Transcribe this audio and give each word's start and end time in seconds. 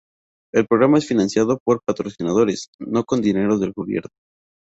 El 0.51 0.65
programa 0.65 0.97
es 0.97 1.07
financiado 1.07 1.59
por 1.63 1.83
patrocinadores, 1.83 2.69
no 2.79 3.03
con 3.03 3.21
dinero 3.21 3.59
del 3.59 3.71
Gobierno. 3.71 4.09